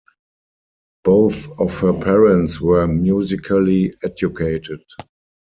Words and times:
Both 1.03 1.59
of 1.59 1.77
her 1.81 1.93
parents 1.93 2.59
were 2.59 2.87
musically 2.87 3.93
educated. 4.03 4.81